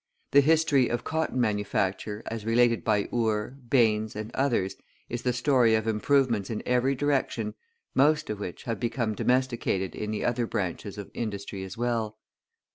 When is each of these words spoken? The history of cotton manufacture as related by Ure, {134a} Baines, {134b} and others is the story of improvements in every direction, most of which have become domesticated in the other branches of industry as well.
The 0.31 0.41
history 0.41 0.87
of 0.87 1.03
cotton 1.03 1.39
manufacture 1.39 2.23
as 2.25 2.43
related 2.43 2.83
by 2.83 3.07
Ure, 3.11 3.55
{134a} 3.69 3.69
Baines, 3.69 4.13
{134b} 4.15 4.21
and 4.21 4.31
others 4.33 4.75
is 5.09 5.21
the 5.21 5.31
story 5.31 5.75
of 5.75 5.87
improvements 5.87 6.49
in 6.49 6.63
every 6.65 6.95
direction, 6.95 7.53
most 7.93 8.31
of 8.31 8.39
which 8.39 8.63
have 8.63 8.79
become 8.79 9.13
domesticated 9.13 9.93
in 9.93 10.09
the 10.09 10.25
other 10.25 10.47
branches 10.47 10.97
of 10.97 11.11
industry 11.13 11.63
as 11.63 11.77
well. 11.77 12.17